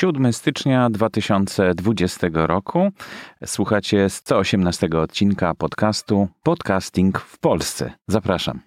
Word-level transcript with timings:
7 0.00 0.32
stycznia 0.32 0.90
2020 0.90 2.28
roku. 2.32 2.90
Słuchacie 3.46 4.10
118 4.10 4.88
odcinka 5.02 5.54
podcastu 5.54 6.28
Podcasting 6.42 7.20
w 7.20 7.38
Polsce. 7.38 7.92
Zapraszam. 8.08 8.60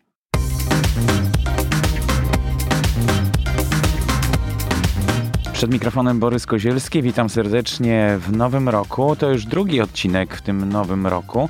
Przed 5.53 5.73
mikrofonem 5.73 6.19
Borys 6.19 6.45
Kozielski. 6.45 7.01
Witam 7.01 7.29
serdecznie 7.29 8.17
w 8.19 8.31
nowym 8.31 8.69
roku. 8.69 9.15
To 9.15 9.31
już 9.31 9.45
drugi 9.45 9.81
odcinek 9.81 10.35
w 10.35 10.41
tym 10.41 10.69
nowym 10.69 11.07
roku. 11.07 11.49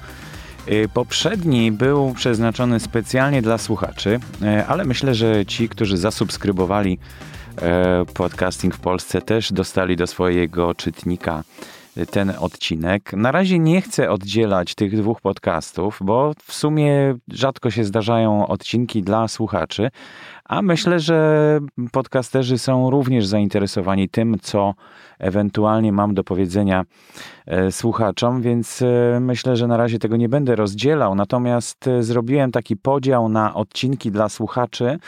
Y, 0.68 0.90
poprzedni 0.94 1.72
był 1.72 2.14
przeznaczony 2.14 2.80
specjalnie 2.80 3.42
dla 3.42 3.58
słuchaczy, 3.58 4.20
y, 4.42 4.66
ale 4.66 4.86
myślę, 4.86 5.16
że 5.16 5.46
ci, 5.46 5.70
którzy 5.70 5.98
zasubskrybowali 5.98 7.00
podcasting 8.14 8.76
w 8.76 8.80
Polsce, 8.80 9.22
też 9.22 9.54
dostali 9.54 9.96
do 9.96 10.08
swojego 10.08 10.76
czytnika 10.76 11.44
ten 12.12 12.34
odcinek. 12.40 13.14
Na 13.14 13.32
razie 13.32 13.60
nie 13.60 13.82
chcę 13.82 14.10
oddzielać 14.10 14.76
tych 14.76 14.98
dwóch 14.98 15.22
podcastów, 15.22 16.00
bo 16.02 16.32
w 16.44 16.54
sumie 16.54 17.16
rzadko 17.28 17.72
się 17.72 17.84
zdarzają 17.84 18.48
odcinki 18.48 19.02
dla 19.02 19.28
słuchaczy, 19.28 19.90
a 20.46 20.62
myślę, 20.62 21.00
że 21.00 21.60
podcasterzy 21.92 22.58
są 22.58 22.90
również 22.90 23.26
zainteresowani 23.26 24.10
tym, 24.10 24.36
co 24.42 24.74
ewentualnie 25.20 25.92
mam 25.92 26.14
do 26.14 26.24
powiedzenia 26.24 26.84
e, 27.46 27.72
słuchaczom, 27.72 28.42
więc 28.42 28.82
e, 28.82 29.20
myślę, 29.20 29.56
że 29.56 29.68
na 29.68 29.78
razie 29.78 30.00
tego 30.00 30.18
nie 30.18 30.30
będę 30.30 30.56
rozdzielał. 30.56 31.16
Natomiast 31.16 31.88
e, 31.88 32.04
zrobiłem 32.04 32.52
taki 32.52 32.78
podział 32.78 33.30
na 33.30 33.54
odcinki 33.54 34.12
dla 34.12 34.30
słuchaczy 34.30 34.86
E, 34.86 35.00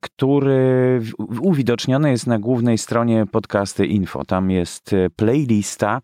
który 0.00 1.00
uwidoczniony 1.40 2.10
jest 2.10 2.26
na 2.26 2.38
głównej 2.38 2.78
stronie 2.78 3.26
podcasty 3.26 3.86
info. 3.86 4.24
Tam 4.24 4.50
jest 4.50 4.92
e, 4.92 5.10
playlista 5.10 6.00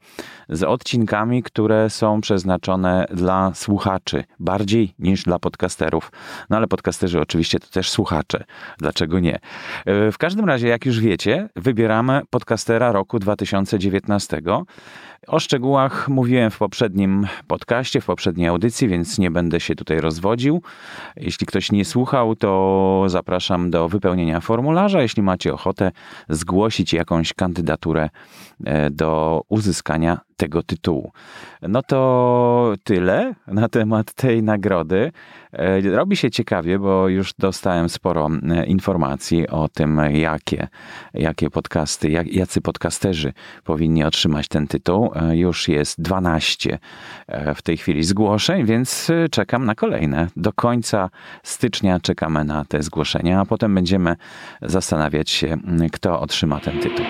z 0.48 0.62
odcinkami, 0.62 1.42
które 1.42 1.90
są 1.90 2.20
przeznaczone 2.20 3.06
dla 3.10 3.54
słuchaczy, 3.54 4.24
bardziej 4.40 4.94
niż 4.98 5.22
dla 5.22 5.38
podcasterów. 5.38 6.12
No 6.50 6.56
ale 6.56 6.66
podcasterzy 6.66 7.20
oczywiście 7.20 7.60
to 7.60 7.66
też 7.66 7.90
słuchacze. 7.90 8.44
Dlaczego 8.78 9.20
nie? 9.20 9.38
E, 9.86 10.12
w 10.12 10.18
każdym 10.18 10.44
razie, 10.44 10.68
jak 10.68 10.86
już 10.86 11.00
wiecie, 11.00 11.48
wybieramy 11.56 12.22
podcastera 12.30 12.92
roku 12.92 13.18
2019. 13.18 14.42
O 15.26 15.40
szczegółach 15.40 16.08
mówiłem 16.08 16.50
w 16.50 16.58
poprzednim 16.58 17.26
podcaście, 17.46 18.00
w 18.00 18.04
poprzedniej 18.04 18.48
audycji, 18.48 18.88
więc 18.88 19.18
nie 19.18 19.30
będę 19.30 19.60
się 19.60 19.74
tutaj 19.74 20.00
rozwodził. 20.00 20.62
Jeśli 21.16 21.46
ktoś 21.46 21.72
nie 21.72 21.84
słuchał, 21.84 22.36
to 22.36 22.65
zapraszam 23.06 23.70
do 23.70 23.88
wypełnienia 23.88 24.40
formularza. 24.40 25.02
Jeśli 25.02 25.22
macie 25.22 25.54
ochotę 25.54 25.92
zgłosić 26.28 26.92
jakąś 26.92 27.32
kandydaturę 27.32 28.10
e, 28.64 28.90
do 28.90 29.42
uzyskania 29.48 30.25
tego 30.36 30.62
tytułu. 30.62 31.12
No 31.62 31.82
to 31.82 32.74
tyle 32.84 33.34
na 33.46 33.68
temat 33.68 34.12
tej 34.12 34.42
nagrody. 34.42 35.12
E, 35.52 35.80
robi 35.80 36.16
się 36.16 36.30
ciekawie, 36.30 36.78
bo 36.78 37.08
już 37.08 37.34
dostałem 37.38 37.88
sporo 37.88 38.28
e, 38.50 38.66
informacji 38.66 39.48
o 39.48 39.68
tym, 39.68 40.00
jakie, 40.10 40.68
jakie 41.14 41.50
podcasty, 41.50 42.10
jak, 42.10 42.32
jacy 42.32 42.60
podcasterzy 42.60 43.32
powinni 43.64 44.04
otrzymać 44.04 44.48
ten 44.48 44.66
tytuł. 44.66 45.10
E, 45.14 45.36
już 45.36 45.68
jest 45.68 46.00
12 46.00 46.78
w 47.54 47.62
tej 47.62 47.76
chwili 47.76 48.04
zgłoszeń, 48.04 48.64
więc 48.64 49.12
czekam 49.30 49.64
na 49.64 49.74
kolejne. 49.74 50.26
Do 50.36 50.52
końca 50.52 51.10
stycznia 51.42 52.00
czekamy 52.00 52.44
na 52.44 52.64
te 52.64 52.82
zgłoszenia, 52.82 53.40
a 53.40 53.44
potem 53.44 53.74
będziemy 53.74 54.16
zastanawiać 54.62 55.30
się, 55.30 55.56
kto 55.92 56.20
otrzyma 56.20 56.60
ten 56.60 56.80
tytuł. 56.80 57.06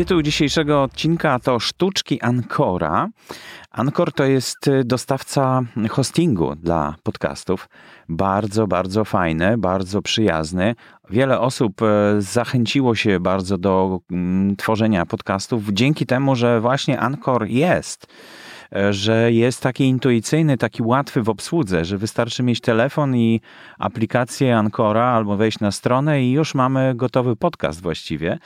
Tytuł 0.00 0.22
dzisiejszego 0.22 0.82
odcinka 0.82 1.38
to 1.38 1.60
Sztuczki 1.60 2.20
Ancora. 2.20 3.08
Ancor 3.70 4.12
to 4.12 4.24
jest 4.24 4.68
y, 4.68 4.84
dostawca 4.84 5.62
hostingu 5.90 6.54
dla 6.56 6.94
podcastów. 7.02 7.68
Bardzo, 8.08 8.66
bardzo 8.66 9.04
fajny, 9.04 9.58
bardzo 9.58 10.02
przyjazny. 10.02 10.74
Wiele 11.10 11.40
osób 11.40 11.82
y, 11.82 11.86
zachęciło 12.18 12.94
się 12.94 13.20
bardzo 13.20 13.58
do 13.58 14.00
mm, 14.10 14.56
tworzenia 14.56 15.06
podcastów 15.06 15.62
dzięki 15.72 16.06
temu, 16.06 16.36
że 16.36 16.60
właśnie 16.60 17.00
Ancor 17.00 17.46
jest 17.46 18.06
że 18.90 19.32
jest 19.32 19.62
taki 19.62 19.84
intuicyjny, 19.84 20.56
taki 20.56 20.82
łatwy 20.82 21.22
w 21.22 21.28
obsłudze, 21.28 21.84
że 21.84 21.98
wystarczy 21.98 22.42
mieć 22.42 22.60
telefon 22.60 23.16
i 23.16 23.40
aplikację 23.78 24.56
Ancora 24.56 25.04
albo 25.04 25.36
wejść 25.36 25.60
na 25.60 25.70
stronę 25.70 26.22
i 26.22 26.32
już 26.32 26.54
mamy 26.54 26.94
gotowy 26.94 27.36
podcast 27.36 27.82
właściwie. 27.82 28.38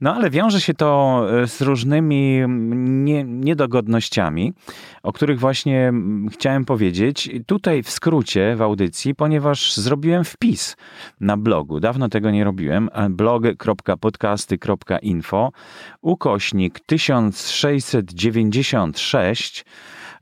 No 0.00 0.14
ale 0.14 0.30
wiąże 0.30 0.60
się 0.60 0.74
to 0.74 1.22
e, 1.42 1.46
z 1.46 1.60
różnymi 1.60 2.42
nie, 2.48 3.24
niedogodnościami, 3.24 4.52
o 5.02 5.12
których 5.12 5.40
właśnie 5.40 5.92
chciałem 6.30 6.64
powiedzieć. 6.64 7.30
Tutaj 7.46 7.82
w 7.82 7.90
skrócie 7.90 8.56
w 8.56 8.62
audycji, 8.62 9.14
ponieważ 9.14 9.76
zrobiłem 9.76 10.24
wpis 10.24 10.76
na 11.20 11.36
blogu. 11.36 11.80
Dawno 11.80 12.08
tego 12.08 12.30
nie 12.30 12.44
robiłem. 12.44 12.90
blog.podcasty.info 13.10 15.52
ukośnik 16.02 16.80
1696 16.80 19.59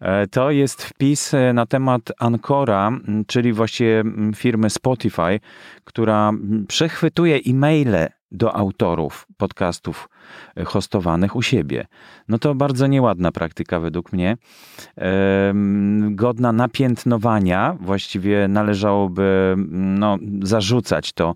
e, 0.01 0.27
to 0.27 0.51
jest 0.51 0.83
wpis 0.85 1.35
e, 1.35 1.53
na 1.53 1.67
temat 1.67 2.13
Ancora, 2.19 2.91
czyli 3.27 3.53
właściwie 3.53 4.05
firmy 4.37 4.71
Spotify, 4.71 5.41
która 5.85 6.33
przechwytuje 6.69 7.37
e-maile 7.47 8.09
do 8.33 8.57
autorów 8.57 9.27
podcastów 9.37 10.09
e, 10.57 10.65
hostowanych 10.65 11.37
u 11.37 11.43
siebie. 11.43 11.87
No 12.29 12.39
to 12.39 12.55
bardzo 12.55 12.87
nieładna 12.87 13.33
praktyka 13.33 13.81
według 13.81 14.13
mnie. 14.13 14.37
Godna 16.11 16.53
napiętnowania. 16.53 17.77
Właściwie 17.81 18.49
należałoby 18.49 19.55
no, 19.71 20.19
zarzucać 20.43 21.13
to 21.13 21.35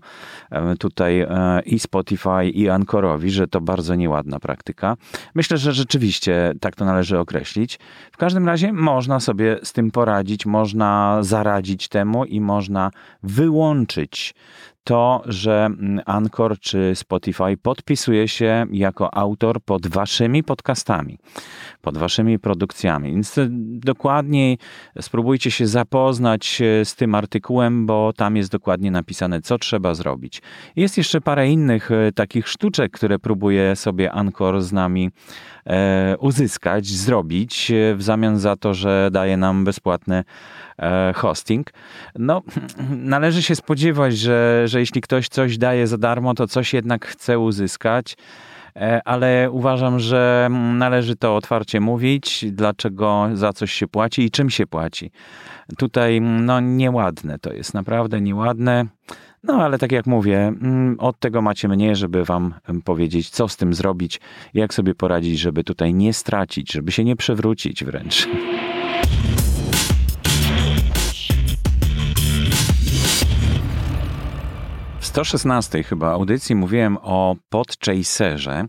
tutaj 0.79 1.21
e, 1.21 1.61
i 1.65 1.79
Spotify, 1.79 2.45
i 2.53 2.69
Ancorowi, 2.69 3.31
że 3.31 3.47
to 3.47 3.61
bardzo 3.61 3.95
nieładna 3.95 4.39
praktyka. 4.39 4.97
Myślę, 5.35 5.57
że 5.57 5.73
rzeczywiście 5.73 6.53
tak 6.61 6.75
to 6.75 6.85
należy 6.85 7.19
określić. 7.19 7.79
W 8.11 8.17
każdym 8.17 8.47
razie 8.47 8.73
można 8.73 9.19
sobie 9.19 9.57
z 9.63 9.73
tym 9.73 9.91
poradzić, 9.91 10.45
można 10.45 11.17
zaradzić 11.21 11.87
temu 11.87 12.25
i 12.25 12.41
można 12.41 12.91
wyłączyć 13.23 14.35
to, 14.83 15.21
że 15.25 15.65
mm, 15.65 16.01
Anchor 16.05 16.59
czy 16.59 16.91
Spotify 16.95 17.57
podpisuje 17.61 18.27
się 18.27 18.65
jako 18.71 19.13
autor 19.13 19.61
pod 19.61 19.87
waszymi 19.87 20.43
podcastami, 20.43 21.17
pod 21.81 21.97
waszymi 21.97 22.39
produkcjami. 22.39 23.11
Więc 23.11 23.37
e, 23.37 23.47
dokładniej 23.79 24.57
spróbujcie 25.01 25.51
się 25.51 25.67
zapoznać 25.67 26.61
e, 26.61 26.85
z 26.85 26.95
tym 26.95 27.15
artykułem, 27.15 27.85
bo 27.85 28.13
tam 28.13 28.37
jest 28.37 28.51
dokładnie 28.51 28.91
napisane, 28.91 29.41
co 29.41 29.57
trzeba 29.57 29.93
zrobić. 29.93 30.41
Jest 30.75 30.97
jeszcze 30.97 31.21
parę 31.21 31.49
innych 31.49 31.91
e, 31.91 32.11
takich 32.11 32.47
sztuczek, 32.47 32.91
które 32.91 33.19
próbuje 33.19 33.75
sobie 33.75 34.11
Anchor 34.11 34.61
z 34.61 34.71
nami 34.71 35.09
uzyskać, 36.19 36.87
zrobić 36.87 37.71
w 37.95 38.03
zamian 38.03 38.39
za 38.39 38.55
to, 38.55 38.73
że 38.73 39.09
daje 39.11 39.37
nam 39.37 39.63
bezpłatne 39.63 40.23
E, 40.79 41.13
hosting. 41.13 41.73
No, 42.19 42.41
należy 43.15 43.43
się 43.43 43.55
spodziewać, 43.55 44.17
że, 44.17 44.63
że 44.73 44.79
jeśli 44.79 45.01
ktoś 45.01 45.27
coś 45.27 45.57
daje 45.57 45.87
za 45.87 45.97
darmo, 45.97 46.33
to 46.33 46.47
coś 46.47 46.73
jednak 46.73 47.05
chce 47.05 47.39
uzyskać 47.39 48.17
e, 48.75 49.01
ale 49.05 49.51
uważam, 49.51 49.99
że 49.99 50.49
należy 50.73 51.15
to 51.15 51.35
otwarcie 51.35 51.79
mówić, 51.79 52.45
dlaczego 52.51 53.29
za 53.33 53.53
coś 53.53 53.71
się 53.71 53.87
płaci 53.87 54.21
i 54.21 54.31
czym 54.31 54.49
się 54.49 54.67
płaci. 54.67 55.11
Tutaj 55.77 56.21
no 56.21 56.59
nieładne 56.59 57.39
to 57.39 57.53
jest, 57.53 57.73
naprawdę 57.73 58.21
nieładne. 58.21 58.85
No 59.43 59.53
ale 59.53 59.77
tak 59.77 59.91
jak 59.91 60.05
mówię, 60.05 60.53
od 60.97 61.19
tego 61.19 61.41
macie 61.41 61.67
mnie, 61.67 61.95
żeby 61.95 62.25
wam 62.25 62.53
powiedzieć, 62.83 63.29
co 63.29 63.47
z 63.47 63.57
tym 63.57 63.73
zrobić, 63.73 64.19
jak 64.53 64.73
sobie 64.73 64.95
poradzić, 64.95 65.39
żeby 65.39 65.63
tutaj 65.63 65.93
nie 65.93 66.13
stracić, 66.13 66.71
żeby 66.71 66.91
się 66.91 67.03
nie 67.03 67.15
przewrócić 67.15 67.83
wręcz. 67.83 68.27
116 75.13 75.83
chyba 75.83 76.11
audycji 76.11 76.55
mówiłem 76.55 76.97
o 77.01 77.35
Podchaserze 77.49 78.65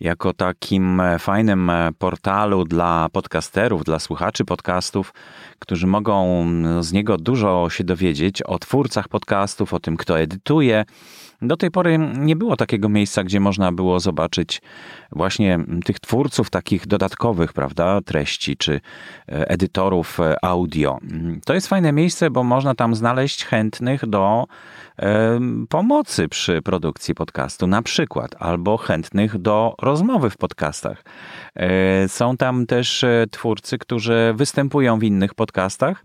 jako 0.00 0.32
takim 0.32 1.00
e, 1.00 1.18
fajnym 1.18 1.70
e, 1.70 1.90
portalu 1.98 2.64
dla 2.64 3.08
podcasterów, 3.12 3.84
dla 3.84 3.98
słuchaczy 3.98 4.44
podcastów, 4.44 5.14
którzy 5.58 5.86
mogą 5.86 6.46
z 6.80 6.92
niego 6.92 7.16
dużo 7.16 7.70
się 7.70 7.84
dowiedzieć 7.84 8.42
o 8.42 8.58
twórcach 8.58 9.08
podcastów, 9.08 9.74
o 9.74 9.80
tym, 9.80 9.96
kto 9.96 10.20
edytuje, 10.20 10.84
Do 11.42 11.56
tej 11.56 11.70
pory 11.70 11.98
nie 12.18 12.36
było 12.36 12.56
takiego 12.56 12.88
miejsca, 12.88 13.24
gdzie 13.24 13.40
można 13.40 13.72
było 13.72 14.00
zobaczyć 14.00 14.62
właśnie 15.12 15.58
tych 15.84 16.00
twórców 16.00 16.50
takich 16.50 16.86
dodatkowych, 16.86 17.52
prawda, 17.52 18.00
treści 18.00 18.56
czy 18.56 18.74
e, 18.74 18.80
edytorów 19.50 20.20
e, 20.20 20.44
audio. 20.44 20.98
To 21.44 21.54
jest 21.54 21.68
fajne 21.68 21.92
miejsce, 21.92 22.30
bo 22.30 22.44
można 22.44 22.74
tam 22.74 22.94
znaleźć 22.94 23.44
chętnych 23.44 24.06
do 24.06 24.44
pomocy 25.68 26.28
przy 26.28 26.62
produkcji 26.62 27.14
podcastu, 27.14 27.66
na 27.66 27.82
przykład, 27.82 28.34
albo 28.38 28.76
chętnych 28.76 29.38
do 29.38 29.74
rozmowy 29.82 30.30
w 30.30 30.36
podcastach. 30.36 31.04
E, 31.54 32.08
są 32.08 32.36
tam 32.36 32.66
też 32.66 33.04
twórcy, 33.30 33.78
którzy 33.78 34.34
występują 34.36 34.98
w 34.98 35.02
innych 35.02 35.34
podcastach 35.34 36.04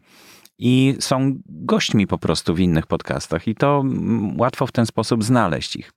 i 0.62 0.96
są 1.00 1.34
gośćmi 1.46 2.08
po 2.08 2.18
prostu 2.18 2.56
w 2.56 2.60
innych 2.60 2.88
podcastach, 2.88 3.48
i 3.48 3.56
to 3.56 3.84
łatwo 4.38 4.68
w 4.68 4.72
ten 4.72 4.86
sposób 4.86 5.24
znaleźć 5.24 5.76
ich. 5.76 5.92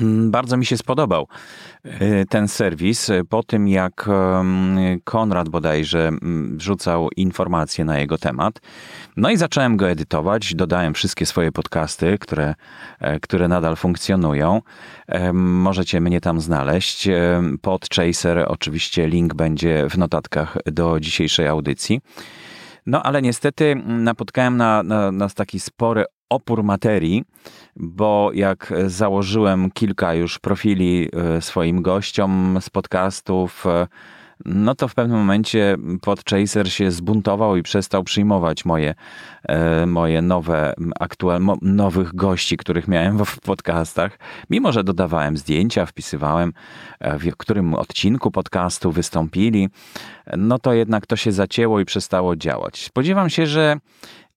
Mm, 0.00 0.30
bardzo 0.30 0.56
mi 0.56 0.66
się 0.66 0.76
spodobał 0.76 1.28
y, 1.86 2.24
ten 2.28 2.48
serwis 2.48 3.10
po 3.28 3.42
tym, 3.42 3.68
jak 3.68 4.06
Konrad 5.04 5.48
bodajże 5.48 6.08
mm, 6.08 6.58
wrzucał 6.58 7.08
informacje 7.16 7.84
na 7.84 7.98
jego 7.98 8.18
temat. 8.18 8.60
No 9.16 9.30
i 9.30 9.36
zacząłem 9.36 9.76
go 9.76 9.90
edytować, 9.90 10.54
dodałem 10.54 10.94
wszystkie 10.94 11.26
swoje 11.26 11.52
podcasty, 11.52 12.18
które, 12.18 12.54
e, 13.00 13.20
które 13.20 13.48
nadal 13.48 13.76
funkcjonują. 13.76 14.60
Możecie 15.32 16.00
mnie 16.00 16.20
tam 16.20 16.40
znaleźć. 16.40 17.08
Podchaser, 17.62 18.44
oczywiście 18.48 19.08
link 19.08 19.34
będzie 19.34 19.86
w 19.90 19.98
notatkach 19.98 20.56
do 20.66 21.00
dzisiejszej 21.00 21.48
audycji. 21.48 22.00
No 22.86 23.02
ale 23.02 23.22
niestety 23.22 23.82
napotkałem 23.86 24.56
na, 24.56 24.82
na, 24.82 25.12
na 25.12 25.28
taki 25.28 25.60
spory 25.60 26.04
opór 26.28 26.62
materii, 26.62 27.24
bo 27.76 28.30
jak 28.34 28.72
założyłem 28.86 29.70
kilka 29.70 30.14
już 30.14 30.38
profili 30.38 31.08
e, 31.12 31.40
swoim 31.40 31.82
gościom 31.82 32.58
z 32.60 32.70
podcastów, 32.70 33.66
e, 33.66 33.86
no 34.44 34.74
to 34.74 34.88
w 34.88 34.94
pewnym 34.94 35.18
momencie 35.18 35.76
Podchaser 36.00 36.72
się 36.72 36.90
zbuntował 36.90 37.56
i 37.56 37.62
przestał 37.62 38.04
przyjmować 38.04 38.64
moje, 38.64 38.94
e, 39.42 39.86
moje 39.86 40.22
nowe, 40.22 40.74
aktual, 41.00 41.40
nowych 41.62 42.14
gości, 42.14 42.56
których 42.56 42.88
miałem 42.88 43.24
w 43.24 43.40
podcastach. 43.40 44.18
Mimo, 44.50 44.72
że 44.72 44.84
dodawałem 44.84 45.36
zdjęcia, 45.36 45.86
wpisywałem, 45.86 46.52
w 47.00 47.36
którym 47.36 47.74
odcinku 47.74 48.30
podcastu 48.30 48.92
wystąpili, 48.92 49.68
no 50.36 50.58
to 50.58 50.72
jednak 50.72 51.06
to 51.06 51.16
się 51.16 51.32
zacięło 51.32 51.80
i 51.80 51.84
przestało 51.84 52.36
działać. 52.36 52.84
Spodziewam 52.84 53.30
się, 53.30 53.46
że 53.46 53.76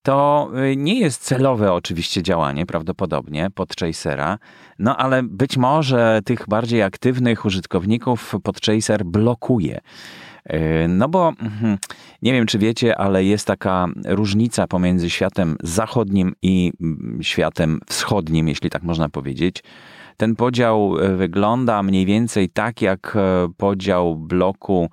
to 0.06 0.50
y, 0.72 0.76
nie 0.76 1.00
jest 1.00 1.22
celowe 1.22 1.72
oczywiście 1.72 2.22
działanie, 2.22 2.66
prawdopodobnie, 2.66 3.50
Podchasera, 3.54 4.38
no 4.78 4.96
ale 4.96 5.22
być 5.22 5.56
może 5.56 6.20
tych 6.24 6.48
bardziej 6.48 6.82
aktywnych 6.82 7.44
użytkowników 7.44 8.34
Podchaser 8.42 9.04
blokuje. 9.04 9.80
Y, 10.54 10.88
no 10.88 11.08
bo 11.08 11.28
mhm, 11.28 11.78
nie 12.22 12.32
wiem, 12.32 12.46
czy 12.46 12.58
wiecie, 12.58 12.98
ale 12.98 13.24
jest 13.24 13.46
taka 13.46 13.86
różnica 14.04 14.66
pomiędzy 14.66 15.10
światem 15.10 15.56
zachodnim 15.62 16.32
i 16.42 16.72
mm, 16.80 17.18
światem 17.22 17.80
wschodnim, 17.86 18.48
jeśli 18.48 18.70
tak 18.70 18.82
można 18.82 19.08
powiedzieć. 19.08 19.62
Ten 20.16 20.36
podział 20.36 20.98
y, 20.98 21.16
wygląda 21.16 21.82
mniej 21.82 22.06
więcej 22.06 22.48
tak 22.48 22.82
jak 22.82 23.18
podział 23.56 24.16
bloku 24.16 24.88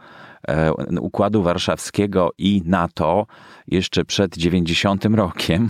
E, 0.48 0.74
Układu 1.00 1.44
Warszawskiego 1.44 2.32
i 2.38 2.62
NATO 2.66 3.28
jeszcze 3.68 4.06
przed 4.06 4.38
90 4.38 5.06
rokiem. 5.06 5.70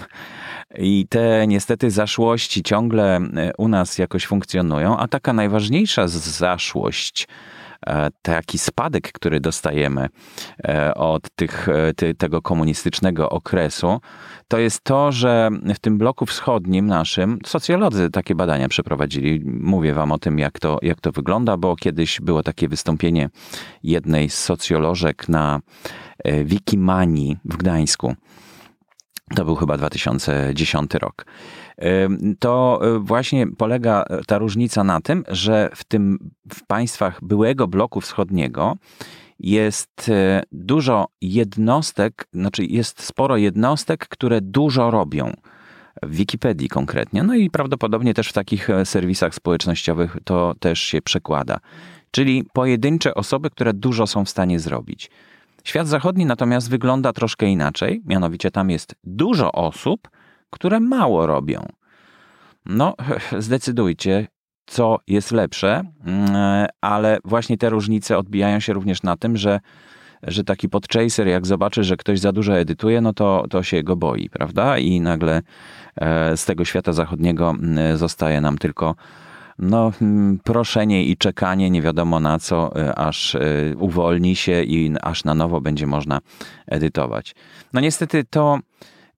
I 0.78 1.06
te 1.10 1.48
niestety 1.48 1.92
zaszłości 1.92 2.64
ciągle 2.64 3.18
e, 3.18 3.52
u 3.58 3.68
nas 3.68 3.98
jakoś 3.98 4.26
funkcjonują, 4.26 4.98
a 4.98 5.08
taka 5.08 5.34
najważniejsza 5.34 6.08
zaszłość, 6.08 7.28
e, 7.28 7.28
taki 8.22 8.58
spadek, 8.58 9.12
który 9.12 9.40
dostajemy 9.40 10.10
od 10.96 11.30
tych, 11.36 11.68
tego 12.18 12.42
komunistycznego 12.42 13.30
okresu, 13.30 14.00
to 14.48 14.58
jest 14.58 14.84
to, 14.84 15.12
że 15.12 15.50
w 15.76 15.80
tym 15.80 15.98
bloku 15.98 16.26
wschodnim 16.26 16.88
naszym 16.88 17.40
socjolodzy 17.46 18.10
takie 18.10 18.36
badania 18.36 18.68
przeprowadzili. 18.68 19.42
Mówię 19.46 19.94
wam 19.94 20.12
o 20.12 20.20
tym, 20.20 20.40
jak 20.40 20.60
to, 20.60 20.80
jak 20.82 21.02
to 21.02 21.12
wygląda, 21.12 21.58
bo 21.58 21.76
kiedyś 21.76 22.22
było 22.22 22.44
takie 22.44 22.68
wystąpienie 22.68 23.30
jednej 23.84 24.30
z 24.30 24.40
socjolożek 24.40 25.30
na 25.30 25.60
e, 26.24 26.44
Wikimanii 26.44 27.38
w 27.46 27.58
Gdańsku. 27.58 28.16
To 29.36 29.46
był 29.46 29.56
chyba 29.56 29.78
2010 29.78 30.94
rok. 30.94 31.26
To 32.40 32.80
e, 32.82 33.00
właśnie 33.00 33.48
polega 33.48 34.06
ta 34.28 34.38
różnica 34.38 34.84
na 34.84 35.02
tym, 35.02 35.24
że 35.28 35.70
w 35.76 35.84
tym 35.84 36.32
w 36.54 36.68
państwach 36.68 37.20
byłego 37.22 37.68
bloku 37.68 38.02
wschodniego 38.02 38.78
jest 39.40 40.10
e, 40.10 40.44
dużo 40.52 41.08
jednostek, 41.22 42.28
znaczy 42.34 42.66
jest 42.66 43.04
sporo 43.04 43.38
jednostek, 43.38 44.08
które 44.08 44.42
dużo 44.42 44.92
robią. 44.92 45.34
W 46.04 46.16
Wikipedii 46.16 46.70
konkretnie, 46.70 47.24
no 47.24 47.36
i 47.36 47.50
prawdopodobnie 47.50 48.14
też 48.14 48.30
w 48.30 48.34
takich 48.34 48.68
serwisach 48.84 49.36
społecznościowych 49.36 50.18
to 50.24 50.54
też 50.60 50.80
się 50.80 51.02
przekłada. 51.02 51.60
Czyli 52.12 52.44
pojedyncze 52.54 53.16
osoby, 53.16 53.50
które 53.50 53.74
dużo 53.74 54.08
są 54.08 54.26
w 54.26 54.30
stanie 54.30 54.60
zrobić. 54.60 55.10
Świat 55.64 55.88
zachodni 55.88 56.26
natomiast 56.26 56.70
wygląda 56.70 57.14
troszkę 57.14 57.46
inaczej, 57.46 58.02
mianowicie 58.06 58.52
tam 58.52 58.70
jest 58.70 58.96
dużo 59.04 59.52
osób, 59.52 60.10
które 60.50 60.80
mało 60.80 61.28
robią. 61.28 61.66
No, 62.66 62.96
zdecydujcie, 63.40 64.28
co 64.66 64.98
jest 65.08 65.32
lepsze, 65.32 65.84
mm, 66.06 66.68
ale 66.82 67.18
właśnie 67.26 67.58
te 67.58 67.70
różnice 67.70 68.18
odbijają 68.18 68.60
się 68.60 68.74
również 68.74 69.04
na 69.04 69.18
tym, 69.18 69.38
że, 69.38 69.60
że 70.24 70.44
taki 70.44 70.70
podchaser, 70.70 71.28
jak 71.28 71.48
zobaczy, 71.48 71.84
że 71.84 71.98
ktoś 71.98 72.20
za 72.20 72.32
dużo 72.32 72.58
edytuje, 72.58 73.02
no 73.02 73.14
to, 73.14 73.46
to 73.50 73.64
się 73.64 73.84
go 73.84 73.96
boi, 73.96 74.30
prawda? 74.30 74.78
I 74.78 75.02
nagle 75.02 75.42
e, 75.96 76.38
z 76.38 76.46
tego 76.46 76.66
świata 76.66 76.94
zachodniego 76.94 77.50
mm, 77.50 77.98
zostaje 77.98 78.42
nam 78.42 78.58
tylko 78.58 78.96
no, 79.60 79.92
mm, 80.02 80.40
proszenie 80.44 81.06
i 81.06 81.18
czekanie, 81.18 81.70
nie 81.70 81.82
wiadomo 81.82 82.20
na 82.20 82.40
co, 82.40 82.76
e, 82.76 82.96
aż 82.96 83.36
e, 83.36 83.42
uwolni 83.78 84.36
się 84.36 84.64
i 84.64 84.94
aż 85.02 85.24
na 85.24 85.36
nowo 85.36 85.62
będzie 85.62 85.88
można 85.88 86.20
edytować. 86.68 87.36
No 87.74 87.82
niestety 87.82 88.24
to 88.30 88.60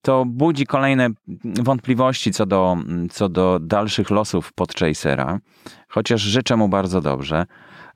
to 0.01 0.25
budzi 0.25 0.65
kolejne 0.65 1.09
wątpliwości 1.43 2.31
co 2.31 2.45
do, 2.45 2.77
co 3.11 3.29
do 3.29 3.59
dalszych 3.61 4.09
losów 4.09 4.53
Podchasera, 4.53 5.39
chociaż 5.87 6.21
życzę 6.21 6.57
mu 6.57 6.69
bardzo 6.69 7.01
dobrze. 7.01 7.45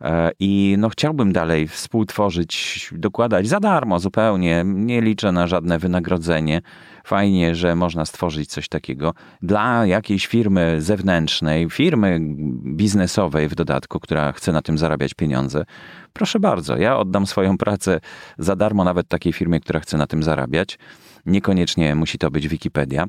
E, 0.01 0.31
I 0.39 0.75
no 0.77 0.89
chciałbym 0.89 1.33
dalej 1.33 1.67
współtworzyć, 1.67 2.89
dokładać 2.91 3.47
za 3.47 3.59
darmo 3.59 3.99
zupełnie. 3.99 4.63
Nie 4.65 5.01
liczę 5.01 5.31
na 5.31 5.47
żadne 5.47 5.79
wynagrodzenie. 5.79 6.61
Fajnie, 7.03 7.55
że 7.55 7.75
można 7.75 8.05
stworzyć 8.05 8.49
coś 8.49 8.69
takiego 8.69 9.13
dla 9.41 9.85
jakiejś 9.85 10.27
firmy 10.27 10.81
zewnętrznej, 10.81 11.69
firmy 11.69 12.19
biznesowej 12.63 13.49
w 13.49 13.55
dodatku, 13.55 13.99
która 13.99 14.31
chce 14.31 14.51
na 14.51 14.61
tym 14.61 14.77
zarabiać 14.77 15.13
pieniądze. 15.13 15.65
Proszę 16.13 16.39
bardzo, 16.39 16.77
ja 16.77 16.97
oddam 16.97 17.27
swoją 17.27 17.57
pracę 17.57 17.99
za 18.37 18.55
darmo 18.55 18.83
nawet 18.83 19.07
takiej 19.07 19.33
firmie, 19.33 19.59
która 19.59 19.79
chce 19.79 19.97
na 19.97 20.07
tym 20.07 20.23
zarabiać. 20.23 20.79
Niekoniecznie 21.25 21.95
musi 21.95 22.17
to 22.17 22.31
być 22.31 22.47
Wikipedia. 22.47 23.05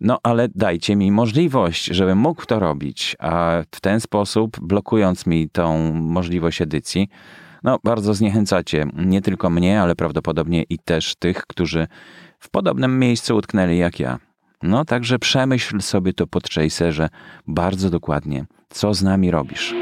No 0.00 0.18
ale 0.22 0.48
dajcie 0.54 0.96
mi 0.96 1.12
możliwość, 1.12 1.84
żebym 1.84 2.18
mógł 2.18 2.46
to 2.46 2.58
robić, 2.58 3.16
a 3.18 3.62
w 3.74 3.80
ten 3.80 4.00
sposób, 4.00 4.60
blokując 4.60 5.26
mi 5.26 5.50
tą 5.50 5.92
możliwość 5.92 6.62
edycji, 6.62 7.08
no 7.64 7.78
bardzo 7.84 8.14
zniechęcacie 8.14 8.86
nie 8.96 9.22
tylko 9.22 9.50
mnie, 9.50 9.82
ale 9.82 9.96
prawdopodobnie 9.96 10.62
i 10.62 10.78
też 10.78 11.14
tych, 11.14 11.46
którzy 11.46 11.86
w 12.38 12.50
podobnym 12.50 12.98
miejscu 12.98 13.36
utknęli 13.36 13.78
jak 13.78 14.00
ja. 14.00 14.18
No 14.62 14.84
także 14.84 15.18
przemyśl 15.18 15.80
sobie 15.80 16.12
to 16.12 16.26
po 16.26 16.40
Tracerze 16.40 17.08
bardzo 17.46 17.90
dokładnie, 17.90 18.44
co 18.68 18.94
z 18.94 19.02
nami 19.02 19.30
robisz. 19.30 19.74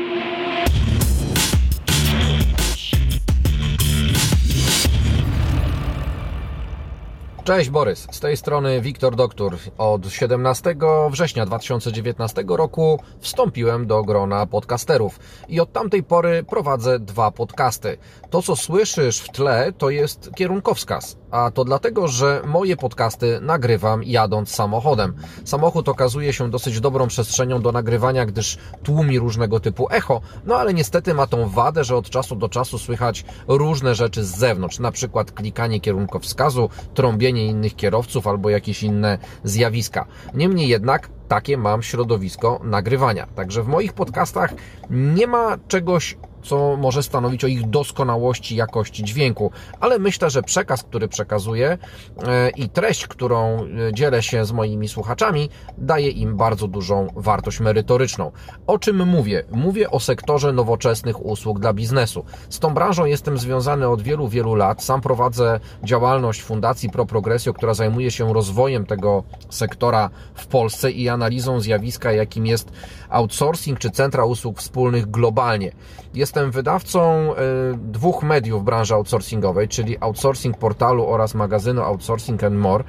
Cześć 7.49 7.71
Borys, 7.71 8.07
z 8.11 8.21
tej 8.21 8.37
strony 8.37 8.81
Wiktor 8.81 9.17
Doktor. 9.17 9.57
Od 9.79 10.07
17 10.07 10.77
września 11.11 11.47
2019 11.47 12.45
roku 12.49 13.01
wstąpiłem 13.21 13.87
do 13.87 14.03
grona 14.03 14.47
podcasterów 14.47 15.19
i 15.49 15.61
od 15.61 15.73
tamtej 15.73 16.03
pory 16.03 16.43
prowadzę 16.43 16.99
dwa 16.99 17.31
podcasty. 17.31 17.99
To 18.31 18.43
co 18.43 18.57
słyszysz 18.57 19.21
w 19.21 19.29
tle 19.29 19.73
to 19.79 19.91
jest 19.91 20.31
kierunkowskaz, 20.37 21.17
a 21.31 21.51
to 21.51 21.65
dlatego, 21.65 22.09
że 22.09 22.43
moje 22.47 22.77
podcasty 22.77 23.39
nagrywam 23.43 24.05
jadąc 24.05 24.51
samochodem. 24.51 25.15
Samochód 25.45 25.89
okazuje 25.89 26.33
się 26.33 26.51
dosyć 26.51 26.81
dobrą 26.81 27.09
przestrzenią 27.09 27.63
do 27.63 27.73
nagrywania, 27.73 28.27
gdyż 28.27 28.59
tłumi 28.83 29.19
różnego 29.19 29.61
typu 29.61 29.87
echo, 29.91 30.21
no 30.47 30.57
ale 30.57 30.75
niestety 30.75 31.15
ma 31.15 31.27
tą 31.27 31.49
wadę, 31.49 31.85
że 31.85 31.97
od 31.97 32.11
czasu 32.11 32.37
do 32.37 32.49
czasu 32.49 32.79
słychać 32.79 33.25
różne 33.49 33.95
rzeczy 33.95 34.25
z 34.25 34.37
zewnątrz, 34.37 34.79
na 34.79 34.93
przykład 34.93 35.33
klikanie 35.33 35.81
kierunkowskazu, 35.81 36.71
trąbienie 36.95 37.47
innych 37.47 37.77
kierowców 37.77 38.27
albo 38.27 38.51
jakieś 38.51 38.83
inne 38.83 39.19
zjawiska. 39.45 40.07
Niemniej 40.35 40.69
jednak 40.69 41.09
takie 41.29 41.57
mam 41.57 41.83
środowisko 41.83 42.61
nagrywania. 42.65 43.27
Także 43.27 43.63
w 43.63 43.69
moich 43.69 43.93
podcastach 43.93 44.55
nie 44.91 45.27
ma 45.27 45.59
czegoś 45.69 46.17
co 46.49 46.77
może 46.77 47.03
stanowić 47.03 47.45
o 47.45 47.47
ich 47.47 47.71
doskonałości 47.71 48.57
jakości 48.57 49.05
dźwięku, 49.05 49.51
ale 49.81 49.99
myślę, 49.99 50.31
że 50.31 50.43
przekaz, 50.43 50.83
który 50.83 51.09
przekazuję 51.09 51.79
e, 52.23 52.51
i 52.51 52.69
treść, 52.69 53.07
którą 53.07 53.65
e, 53.65 53.95
dzielę 53.95 54.23
się 54.23 54.45
z 54.45 54.53
moimi 54.53 54.89
słuchaczami, 54.89 55.51
daje 55.79 56.11
im 56.11 56.37
bardzo 56.37 56.69
dużą 56.69 57.07
wartość 57.17 57.61
merytoryczną. 57.61 58.33
O 58.67 58.79
czym 58.79 59.07
mówię? 59.07 59.45
Mówię 59.51 59.91
o 59.91 60.01
sektorze 60.01 60.53
nowoczesnych 60.53 61.27
usług 61.27 61.61
dla 61.61 61.73
biznesu. 61.73 62.25
Z 62.49 62.59
tą 62.59 62.75
branżą 62.75 63.05
jestem 63.05 63.39
związany 63.39 63.89
od 63.89 64.03
wielu, 64.03 64.29
wielu 64.29 64.55
lat. 64.55 64.83
Sam 64.83 65.01
prowadzę 65.01 65.61
działalność 65.85 66.43
Fundacji 66.43 66.91
Pro 66.91 67.07
Progressio, 67.07 67.53
która 67.55 67.75
zajmuje 67.75 68.11
się 68.11 68.33
rozwojem 68.33 68.87
tego 68.87 69.23
sektora 69.51 70.11
w 70.35 70.47
Polsce 70.47 70.91
i 70.91 71.09
analizą 71.09 71.61
zjawiska, 71.61 72.13
jakim 72.13 72.47
jest 72.47 72.73
outsourcing 73.09 73.79
czy 73.79 73.91
centra 73.91 74.25
usług 74.25 74.59
wspólnych 74.59 75.11
globalnie. 75.11 75.73
Jestem 76.15 76.38
wydawcą 76.47 77.33
y, 77.33 77.37
dwóch 77.77 78.23
mediów 78.23 78.65
branży 78.65 78.95
outsourcingowej, 78.95 79.69
czyli 79.69 79.97
Outsourcing 80.01 80.59
Portalu 80.59 81.07
oraz 81.07 81.35
magazynu 81.35 81.83
Outsourcing 81.83 82.45
and 82.45 82.57
More. 82.57 82.85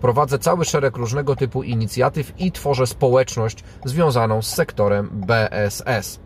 Prowadzę 0.00 0.38
cały 0.38 0.64
szereg 0.64 0.96
różnego 0.96 1.36
typu 1.36 1.62
inicjatyw 1.62 2.40
i 2.40 2.52
tworzę 2.52 2.86
społeczność 2.86 3.64
związaną 3.84 4.42
z 4.42 4.54
sektorem 4.54 5.10
BSS. 5.12 6.20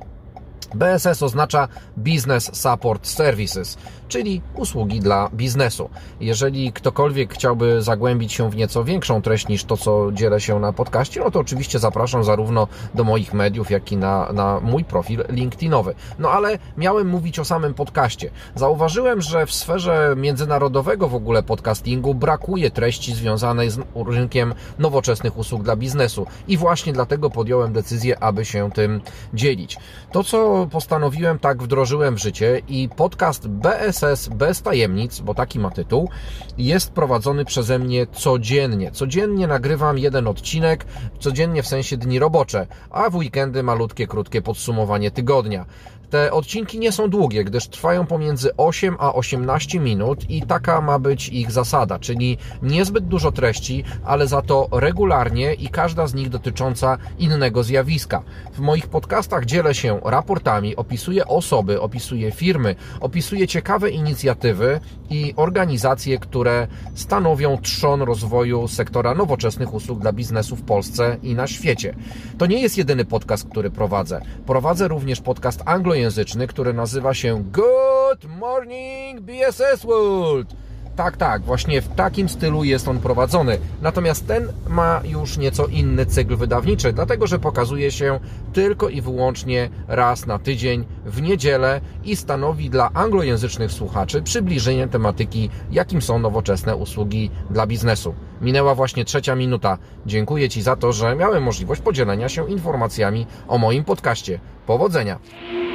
BSS 0.74 1.22
oznacza 1.22 1.68
Business 1.96 2.50
Support 2.52 3.06
Services, 3.06 3.78
czyli 4.08 4.40
usługi 4.54 5.00
dla 5.00 5.30
biznesu. 5.34 5.90
Jeżeli 6.20 6.72
ktokolwiek 6.72 7.34
chciałby 7.34 7.82
zagłębić 7.82 8.32
się 8.32 8.50
w 8.50 8.56
nieco 8.56 8.84
większą 8.84 9.22
treść 9.22 9.48
niż 9.48 9.64
to, 9.64 9.76
co 9.76 10.12
dzielę 10.12 10.40
się 10.40 10.60
na 10.60 10.72
podcaście, 10.72 11.20
no 11.20 11.30
to 11.30 11.40
oczywiście 11.40 11.78
zapraszam 11.78 12.24
zarówno 12.24 12.68
do 12.94 13.04
moich 13.04 13.34
mediów, 13.34 13.70
jak 13.70 13.92
i 13.92 13.96
na, 13.96 14.32
na 14.32 14.60
mój 14.60 14.84
profil 14.84 15.24
LinkedInowy. 15.28 15.94
No 16.18 16.30
ale 16.30 16.58
miałem 16.76 17.08
mówić 17.08 17.38
o 17.38 17.44
samym 17.44 17.74
podcaście. 17.74 18.30
Zauważyłem, 18.54 19.20
że 19.20 19.46
w 19.46 19.52
sferze 19.52 20.14
międzynarodowego 20.16 21.08
w 21.08 21.14
ogóle 21.14 21.42
podcastingu 21.42 22.14
brakuje 22.14 22.70
treści 22.70 23.14
związanej 23.14 23.70
z 23.70 23.78
rynkiem 24.06 24.54
nowoczesnych 24.78 25.38
usług 25.38 25.62
dla 25.62 25.76
biznesu 25.76 26.26
i 26.48 26.56
właśnie 26.56 26.92
dlatego 26.92 27.30
podjąłem 27.30 27.72
decyzję, 27.72 28.22
aby 28.22 28.44
się 28.44 28.70
tym 28.70 29.00
dzielić. 29.34 29.78
To, 30.12 30.24
co 30.24 30.55
postanowiłem, 30.66 31.38
tak 31.38 31.62
wdrożyłem 31.62 32.14
w 32.14 32.18
życie 32.18 32.62
i 32.68 32.88
podcast 32.88 33.48
BSS 33.48 34.28
bez 34.28 34.62
tajemnic, 34.62 35.20
bo 35.20 35.34
taki 35.34 35.58
ma 35.58 35.70
tytuł, 35.70 36.10
jest 36.58 36.92
prowadzony 36.92 37.44
przeze 37.44 37.78
mnie 37.78 38.06
codziennie. 38.06 38.90
Codziennie 38.90 39.46
nagrywam 39.46 39.98
jeden 39.98 40.26
odcinek, 40.26 40.84
codziennie 41.18 41.62
w 41.62 41.66
sensie 41.66 41.96
dni 41.96 42.18
robocze, 42.18 42.66
a 42.90 43.10
w 43.10 43.16
weekendy 43.16 43.62
malutkie, 43.62 44.06
krótkie 44.06 44.42
podsumowanie 44.42 45.10
tygodnia. 45.10 45.64
Te 46.10 46.32
odcinki 46.32 46.78
nie 46.78 46.92
są 46.92 47.10
długie, 47.10 47.44
gdyż 47.44 47.68
trwają 47.68 48.06
pomiędzy 48.06 48.56
8 48.56 48.96
a 48.98 49.14
18 49.14 49.80
minut 49.80 50.30
i 50.30 50.42
taka 50.42 50.80
ma 50.80 50.98
być 50.98 51.28
ich 51.28 51.50
zasada, 51.50 51.98
czyli 51.98 52.38
niezbyt 52.62 53.06
dużo 53.06 53.32
treści, 53.32 53.84
ale 54.04 54.26
za 54.26 54.42
to 54.42 54.68
regularnie 54.72 55.54
i 55.54 55.68
każda 55.68 56.06
z 56.06 56.14
nich 56.14 56.28
dotycząca 56.28 56.98
innego 57.18 57.62
zjawiska. 57.62 58.22
W 58.52 58.60
moich 58.60 58.88
podcastach 58.88 59.44
dzielę 59.44 59.74
się 59.74 60.00
raportami, 60.04 60.76
opisuję 60.76 61.26
osoby, 61.26 61.80
opisuję 61.80 62.30
firmy, 62.30 62.76
opisuję 63.00 63.48
ciekawe 63.48 63.90
inicjatywy 63.90 64.80
i 65.10 65.34
organizacje, 65.36 66.18
które 66.18 66.66
stanowią 66.94 67.58
trzon 67.62 68.02
rozwoju 68.02 68.68
sektora 68.68 69.14
nowoczesnych 69.14 69.74
usług 69.74 69.98
dla 69.98 70.12
biznesu 70.12 70.56
w 70.56 70.62
Polsce 70.62 71.16
i 71.22 71.34
na 71.34 71.46
świecie. 71.46 71.94
To 72.38 72.46
nie 72.46 72.62
jest 72.62 72.78
jedyny 72.78 73.04
podcast, 73.04 73.48
który 73.48 73.70
prowadzę. 73.70 74.20
Prowadzę 74.46 74.88
również 74.88 75.20
podcast 75.20 75.62
anglo 75.64 75.95
anglojęzyczny, 75.96 76.46
który 76.46 76.72
nazywa 76.72 77.14
się 77.14 77.44
Good 77.52 78.24
Morning 78.40 79.20
BSS 79.20 79.84
World. 79.84 80.54
Tak, 80.96 81.16
tak, 81.16 81.42
właśnie 81.42 81.80
w 81.80 81.88
takim 81.88 82.28
stylu 82.28 82.64
jest 82.64 82.88
on 82.88 82.98
prowadzony. 82.98 83.58
Natomiast 83.82 84.26
ten 84.26 84.48
ma 84.68 85.00
już 85.04 85.38
nieco 85.38 85.66
inny 85.66 86.06
cykl 86.06 86.36
wydawniczy, 86.36 86.92
dlatego 86.92 87.26
że 87.26 87.38
pokazuje 87.38 87.90
się 87.90 88.20
tylko 88.52 88.88
i 88.88 89.00
wyłącznie 89.00 89.70
raz 89.88 90.26
na 90.26 90.38
tydzień 90.38 90.84
w 91.06 91.22
niedzielę 91.22 91.80
i 92.04 92.16
stanowi 92.16 92.70
dla 92.70 92.90
anglojęzycznych 92.94 93.72
słuchaczy 93.72 94.22
przybliżenie 94.22 94.88
tematyki, 94.88 95.50
jakim 95.70 96.02
są 96.02 96.18
nowoczesne 96.18 96.76
usługi 96.76 97.30
dla 97.50 97.66
biznesu. 97.66 98.14
Minęła 98.40 98.74
właśnie 98.74 99.04
trzecia 99.04 99.34
minuta. 99.34 99.78
Dziękuję 100.06 100.48
Ci 100.48 100.62
za 100.62 100.76
to, 100.76 100.92
że 100.92 101.16
miałem 101.16 101.42
możliwość 101.42 101.80
podzielenia 101.80 102.28
się 102.28 102.50
informacjami 102.50 103.26
o 103.48 103.58
moim 103.58 103.84
podcaście. 103.84 104.38
Powodzenia! 104.66 105.65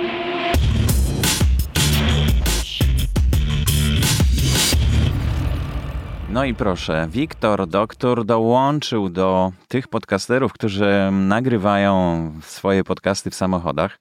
No 6.34 6.46
i 6.46 6.54
proszę, 6.54 7.08
Wiktor, 7.12 7.68
doktor 7.68 8.26
dołączył 8.26 9.10
do 9.10 9.52
tych 9.68 9.88
podcasterów, 9.88 10.54
którzy 10.54 11.10
nagrywają 11.12 12.32
swoje 12.42 12.84
podcasty 12.84 13.30
w 13.30 13.36
samochodach. 13.36 14.00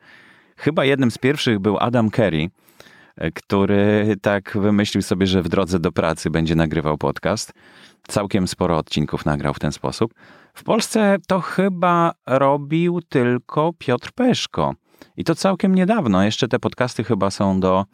Chyba 0.57 0.85
jednym 0.85 1.11
z 1.11 1.19
pierwszych 1.19 1.59
był 1.59 1.79
Adam 1.79 2.11
Kerry, 2.11 2.51
który 3.35 4.17
tak 4.23 4.59
wymyślił 4.61 5.03
sobie, 5.03 5.27
że 5.27 5.43
w 5.43 5.49
drodze 5.49 5.81
do 5.81 5.93
pracy 5.93 6.31
będzie 6.31 6.55
nagrywał 6.55 6.99
podcast. 6.99 7.53
Całkiem 8.09 8.49
sporo 8.49 8.79
odcinków 8.79 9.27
nagrał 9.27 9.55
w 9.55 9.59
ten 9.59 9.73
sposób. 9.73 10.15
W 10.55 10.63
Polsce 10.63 11.17
to 11.27 11.41
chyba 11.41 12.13
robił 12.27 13.01
tylko 13.09 13.73
Piotr 13.79 14.13
Peszko. 14.13 14.75
I 15.17 15.25
to 15.25 15.35
całkiem 15.35 15.75
niedawno. 15.75 16.25
Jeszcze 16.25 16.49
te 16.49 16.59
podcasty 16.59 17.05
chyba 17.05 17.31
są 17.31 17.61
do 17.61 17.85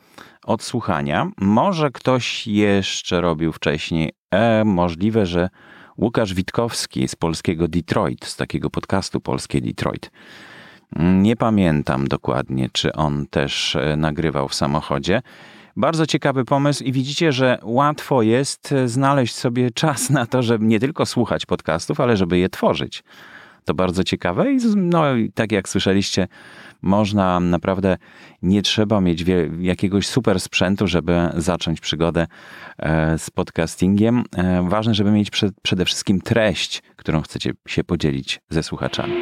odsłuchania. 0.44 1.30
Może 1.40 1.90
ktoś 1.90 2.46
jeszcze 2.46 3.20
robił 3.20 3.52
wcześniej. 3.52 4.12
E, 4.30 4.64
możliwe, 4.64 5.26
że 5.26 5.48
Łukasz 5.98 6.34
Witkowski 6.34 7.08
z 7.08 7.16
polskiego 7.16 7.68
Detroit, 7.68 8.24
z 8.24 8.36
takiego 8.36 8.70
podcastu 8.70 9.20
Polskie 9.20 9.60
Detroit. 9.60 10.10
Nie 10.98 11.36
pamiętam 11.36 12.08
dokładnie, 12.08 12.68
czy 12.72 12.92
on 12.92 13.26
też 13.26 13.76
e, 13.76 13.96
nagrywał 13.96 14.48
w 14.48 14.54
samochodzie. 14.54 15.22
Bardzo 15.76 16.06
ciekawy 16.06 16.44
pomysł 16.44 16.84
i 16.84 16.92
widzicie, 16.92 17.32
że 17.32 17.58
łatwo 17.62 18.22
jest 18.22 18.74
znaleźć 18.86 19.34
sobie 19.34 19.70
czas 19.70 20.10
na 20.10 20.26
to, 20.26 20.42
żeby 20.42 20.64
nie 20.64 20.80
tylko 20.80 21.06
słuchać 21.06 21.46
podcastów, 21.46 22.00
ale 22.00 22.16
żeby 22.16 22.38
je 22.38 22.48
tworzyć. 22.48 23.02
To 23.66 23.74
bardzo 23.74 24.04
ciekawe 24.04 24.52
i 24.52 24.58
no, 24.76 25.02
tak 25.34 25.52
jak 25.52 25.68
słyszeliście, 25.68 26.28
można 26.82 27.40
naprawdę, 27.40 27.96
nie 28.42 28.62
trzeba 28.62 29.00
mieć 29.00 29.24
jakiegoś 29.60 30.06
super 30.06 30.40
sprzętu, 30.40 30.86
żeby 30.86 31.28
zacząć 31.36 31.80
przygodę 31.80 32.26
e, 32.78 33.18
z 33.18 33.30
podcastingiem. 33.30 34.24
E, 34.36 34.68
ważne, 34.68 34.94
żeby 34.94 35.10
mieć 35.10 35.30
przede 35.62 35.84
wszystkim 35.84 36.20
treść, 36.20 36.82
którą 36.96 37.22
chcecie 37.22 37.52
się 37.68 37.84
podzielić 37.84 38.40
ze 38.50 38.62
słuchaczami. 38.62 39.12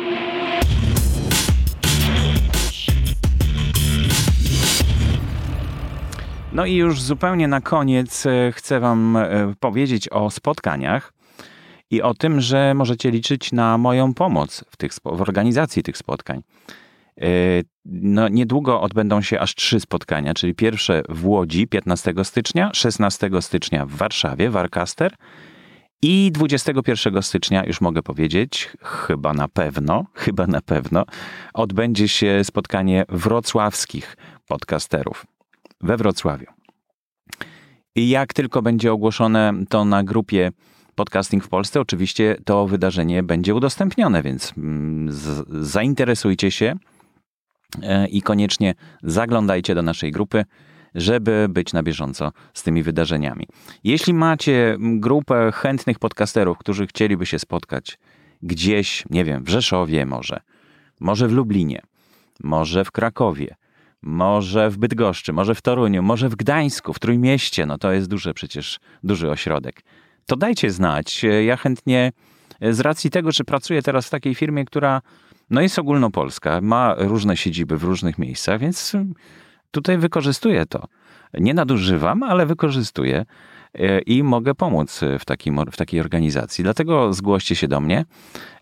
No 6.53 6.67
i 6.67 6.75
już 6.75 7.03
zupełnie 7.03 7.49
na 7.49 7.61
koniec 7.61 8.27
e, 8.27 8.53
chcę 8.53 8.81
Wam 8.81 9.19
powiedzieć 9.61 10.09
o 10.09 10.31
spotkaniach 10.31 11.14
i 11.95 12.03
o 12.03 12.15
tym, 12.15 12.41
że 12.41 12.75
możecie 12.75 13.11
liczyć 13.11 13.53
na 13.53 13.79
moją 13.79 14.15
pomoc 14.15 14.65
w, 14.71 14.77
tych, 14.77 14.93
w 15.05 15.21
organizacji 15.21 15.83
tych 15.83 15.97
spotkań. 15.99 16.43
E, 17.21 17.27
no, 17.85 18.29
niedługo 18.29 18.81
odbędą 18.81 19.23
się 19.23 19.41
aż 19.41 19.55
trzy 19.55 19.81
spotkania, 19.81 20.35
czyli 20.35 20.55
pierwsze 20.55 21.03
w 21.09 21.27
Łodzi 21.27 21.67
15 21.67 22.15
stycznia, 22.23 22.71
16 22.75 23.31
stycznia 23.41 23.87
w 23.87 23.91
Warszawie, 23.91 24.51
Warcaster 24.51 25.15
i 26.03 26.31
21 26.33 27.23
stycznia, 27.23 27.65
już 27.65 27.81
mogę 27.81 28.03
powiedzieć, 28.03 28.71
chyba 28.83 29.33
na 29.33 29.49
pewno, 29.49 30.05
chyba 30.25 30.47
na 30.47 30.61
pewno, 30.61 31.05
odbędzie 31.55 32.09
się 32.09 32.45
spotkanie 32.45 33.05
wrocławskich 33.09 34.17
podcasterów 34.49 35.27
we 35.81 35.97
Wrocławiu. 35.97 36.47
I 37.97 38.09
jak 38.09 38.33
tylko 38.33 38.63
będzie 38.63 38.93
ogłoszone 38.93 39.53
to 39.69 39.85
na 39.85 40.05
grupie 40.05 40.51
Podcasting 40.95 41.45
w 41.45 41.49
Polsce, 41.49 41.81
oczywiście 41.81 42.37
to 42.45 42.67
wydarzenie 42.67 43.23
będzie 43.23 43.55
udostępnione, 43.55 44.23
więc 44.23 44.53
mm, 44.59 45.09
zainteresujcie 45.61 46.51
się 46.51 46.75
e, 47.83 48.09
i 48.09 48.23
koniecznie 48.23 48.75
zaglądajcie 49.03 49.75
do 49.75 49.83
naszej 49.83 50.13
grupy, 50.13 50.45
żeby 50.95 51.47
być 51.51 51.73
na 51.73 51.83
bieżąco 51.83 52.33
z 52.55 52.63
tymi 52.63 52.83
wydarzeniami. 52.83 53.47
Jeśli 53.85 54.15
macie 54.15 54.77
grupę 54.81 55.53
chętnych 55.55 55.99
podcasterów, 55.99 56.59
którzy 56.59 56.87
chcieliby 56.87 57.27
się 57.27 57.39
spotkać 57.39 57.99
gdzieś, 58.43 59.05
nie 59.11 59.25
wiem, 59.25 59.45
w 59.45 59.49
Rzeszowie 59.49 60.07
może, 60.07 60.41
może 61.01 61.29
w 61.29 61.33
Lublinie, 61.33 61.83
może 62.45 62.85
w 62.85 62.91
Krakowie, 62.91 63.57
może 64.03 64.71
w 64.71 64.79
Bydgoszczy, 64.79 65.33
może 65.33 65.55
w 65.55 65.63
Toruniu, 65.63 66.03
może 66.03 66.29
w 66.29 66.37
Gdańsku, 66.37 66.93
w 66.93 66.99
Trójmieście, 66.99 67.67
no 67.67 67.79
to 67.79 67.93
jest 67.93 68.09
duży 68.09 68.35
przecież, 68.35 68.81
duży 69.05 69.31
ośrodek 69.31 69.83
to 70.27 70.37
dajcie 70.37 70.71
znać. 70.71 71.25
Ja 71.45 71.57
chętnie 71.57 72.13
z 72.61 72.81
racji 72.81 73.11
tego, 73.11 73.33
że 73.33 73.45
pracuję 73.45 73.83
teraz 73.83 74.07
w 74.07 74.11
takiej 74.11 74.35
firmie, 74.35 74.65
która 74.65 75.03
no 75.51 75.61
jest 75.61 75.79
ogólnopolska, 75.79 76.61
ma 76.61 76.95
różne 76.99 77.37
siedziby 77.37 77.79
w 77.79 77.85
różnych 77.85 78.19
miejscach, 78.19 78.61
więc 78.61 78.93
tutaj 79.71 79.99
wykorzystuję 79.99 80.67
to. 80.67 80.85
Nie 81.39 81.55
nadużywam, 81.55 82.23
ale 82.23 82.47
wykorzystuję 82.47 83.25
e, 83.75 83.99
i 83.99 84.23
mogę 84.23 84.55
pomóc 84.55 85.01
w, 85.19 85.25
takim, 85.25 85.61
w 85.73 85.77
takiej 85.77 86.01
organizacji. 86.01 86.65
Dlatego 86.65 87.13
zgłoście 87.13 87.57
się 87.57 87.69
do 87.69 87.81
mnie. 87.81 88.05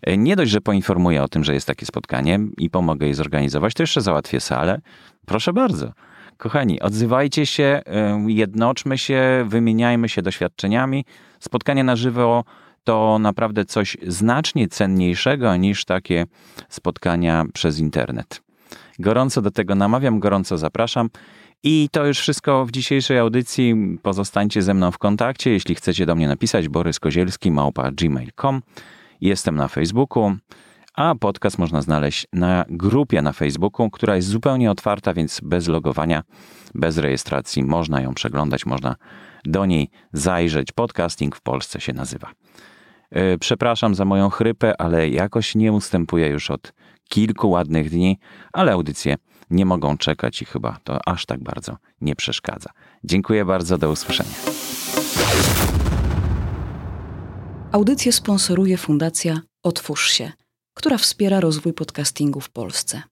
E, 0.01 0.17
nie 0.17 0.35
dość, 0.35 0.51
że 0.51 0.61
poinformuję 0.61 1.23
o 1.23 1.27
tym, 1.27 1.43
że 1.43 1.53
jest 1.53 1.67
takie 1.67 1.85
spotkanie 1.85 2.39
i 2.57 2.69
pomogę 2.69 3.07
je 3.07 3.15
zorganizować, 3.15 3.73
to 3.73 3.83
jeszcze 3.83 4.01
załatwię 4.01 4.39
salę. 4.39 4.81
Proszę 5.25 5.53
bardzo. 5.53 5.91
Kochani, 6.37 6.81
odzywajcie 6.81 7.45
się, 7.45 7.81
e, 7.85 8.25
jednoczmy 8.27 8.97
się, 8.97 9.45
wymieniajmy 9.47 10.09
się 10.09 10.21
doświadczeniami. 10.21 11.05
Spotkanie 11.43 11.83
na 11.83 11.95
żywo 11.95 12.43
to 12.83 13.19
naprawdę 13.19 13.65
coś 13.65 13.97
znacznie 14.07 14.67
cenniejszego 14.67 15.55
niż 15.55 15.85
takie 15.85 16.25
spotkania 16.69 17.45
przez 17.53 17.79
internet. 17.79 18.41
Gorąco 18.99 19.41
do 19.41 19.51
tego 19.51 19.75
namawiam, 19.75 20.19
gorąco 20.19 20.57
zapraszam. 20.57 21.09
I 21.63 21.89
to 21.91 22.05
już 22.05 22.19
wszystko 22.19 22.65
w 22.65 22.71
dzisiejszej 22.71 23.17
audycji. 23.17 23.75
Pozostańcie 24.01 24.61
ze 24.61 24.73
mną 24.73 24.91
w 24.91 24.97
kontakcie. 24.97 25.51
Jeśli 25.51 25.75
chcecie 25.75 26.05
do 26.05 26.15
mnie 26.15 26.27
napisać, 26.27 26.69
Borys 26.69 26.99
Kozielski, 26.99 27.51
małpa 27.51 27.91
gmail.com. 27.91 28.61
Jestem 29.21 29.55
na 29.55 29.67
Facebooku, 29.67 30.35
a 30.93 31.15
podcast 31.15 31.57
można 31.57 31.81
znaleźć 31.81 32.27
na 32.33 32.65
grupie 32.69 33.21
na 33.21 33.33
Facebooku, 33.33 33.89
która 33.89 34.15
jest 34.15 34.27
zupełnie 34.27 34.71
otwarta, 34.71 35.13
więc 35.13 35.39
bez 35.43 35.67
logowania, 35.67 36.23
bez 36.75 36.97
rejestracji 36.97 37.63
można 37.63 38.01
ją 38.01 38.13
przeglądać, 38.13 38.65
można 38.65 38.95
do 39.45 39.65
niej 39.65 39.89
zajrzeć. 40.13 40.71
Podcasting 40.71 41.35
w 41.35 41.41
Polsce 41.41 41.81
się 41.81 41.93
nazywa. 41.93 42.31
E, 43.11 43.37
przepraszam 43.37 43.95
za 43.95 44.05
moją 44.05 44.29
chrypę, 44.29 44.81
ale 44.81 45.09
jakoś 45.09 45.55
nie 45.55 45.71
ustępuję 45.71 46.27
już 46.27 46.51
od 46.51 46.73
kilku 47.09 47.49
ładnych 47.49 47.89
dni, 47.89 48.19
ale 48.53 48.71
audycje 48.71 49.15
nie 49.49 49.65
mogą 49.65 49.97
czekać 49.97 50.41
i 50.41 50.45
chyba 50.45 50.77
to 50.83 51.07
aż 51.07 51.25
tak 51.25 51.43
bardzo 51.43 51.77
nie 52.01 52.15
przeszkadza. 52.15 52.69
Dziękuję 53.03 53.45
bardzo, 53.45 53.77
do 53.77 53.91
usłyszenia. 53.91 54.29
Audycję 57.71 58.11
sponsoruje 58.11 58.77
Fundacja 58.77 59.41
Otwórz 59.63 60.09
się, 60.09 60.31
która 60.73 60.97
wspiera 60.97 61.39
rozwój 61.39 61.73
podcastingu 61.73 62.39
w 62.39 62.49
Polsce. 62.49 63.03